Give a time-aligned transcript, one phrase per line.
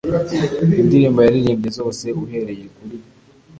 [0.81, 2.95] Indirimbo yaririmbye zose uhereye kuri